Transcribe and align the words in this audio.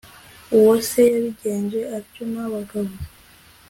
uwo 0.57 0.73
se 0.89 1.01
yabigenje 1.11 1.79
atyo 1.97 2.23
n'abagabo 2.33 2.91